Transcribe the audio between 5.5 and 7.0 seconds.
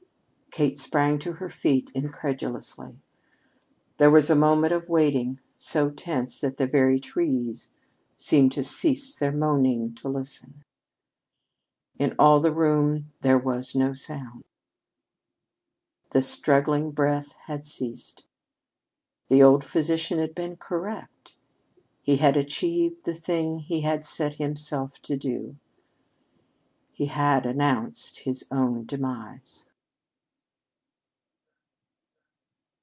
so tense that the very